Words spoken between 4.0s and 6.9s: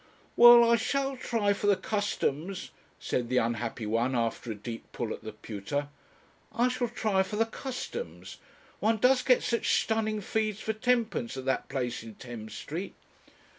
after a deep pull at the pewter. 'I shall